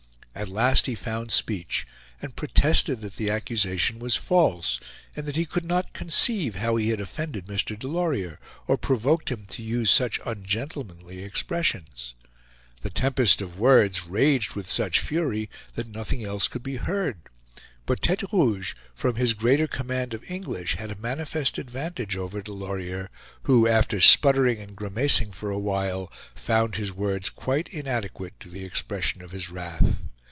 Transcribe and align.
At 0.33 0.47
last 0.47 0.85
he 0.85 0.95
found 0.95 1.29
speech, 1.31 1.85
and 2.21 2.35
protested 2.37 3.01
that 3.01 3.17
the 3.17 3.29
accusation 3.29 3.99
was 3.99 4.15
false; 4.15 4.79
and 5.13 5.25
that 5.27 5.35
he 5.35 5.45
could 5.45 5.65
not 5.65 5.91
conceive 5.91 6.55
how 6.55 6.77
he 6.77 6.89
had 6.89 7.01
offended 7.01 7.45
Mr. 7.45 7.77
Delorier, 7.77 8.39
or 8.65 8.77
provoked 8.77 9.29
him 9.29 9.45
to 9.49 9.61
use 9.61 9.91
such 9.91 10.21
ungentlemanly 10.25 11.21
expressions. 11.21 12.15
The 12.81 12.89
tempest 12.89 13.41
of 13.41 13.59
words 13.59 14.05
raged 14.07 14.55
with 14.55 14.69
such 14.69 14.99
fury 15.01 15.49
that 15.75 15.89
nothing 15.89 16.23
else 16.23 16.47
could 16.47 16.63
be 16.63 16.77
heard. 16.77 17.17
But 17.85 18.01
Tete 18.01 18.31
Rouge, 18.31 18.73
from 18.95 19.17
his 19.17 19.33
greater 19.33 19.67
command 19.67 20.13
of 20.13 20.23
English, 20.31 20.77
had 20.77 20.91
a 20.91 20.95
manifest 20.95 21.57
advantage 21.57 22.15
over 22.15 22.41
Delorier, 22.41 23.09
who 23.43 23.67
after 23.67 23.99
sputtering 23.99 24.59
and 24.59 24.77
grimacing 24.77 25.33
for 25.33 25.51
a 25.51 25.59
while, 25.59 26.11
found 26.33 26.75
his 26.77 26.93
words 26.93 27.29
quite 27.29 27.67
inadequate 27.67 28.33
to 28.39 28.49
the 28.49 28.63
expression 28.63 29.21
of 29.21 29.31
his 29.31 29.51
wrath. 29.51 29.97